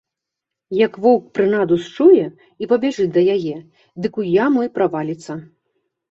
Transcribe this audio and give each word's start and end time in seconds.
Як 0.85 0.93
воўк 1.01 1.25
прынаду 1.37 1.75
счуе 1.87 2.23
і 2.65 2.69
пабяжыць 2.71 3.05
да 3.17 3.21
яе, 3.35 3.53
дык 4.05 4.13
у 4.23 4.25
яму 4.45 4.59
і 4.69 4.71
праваліцца. 4.79 5.37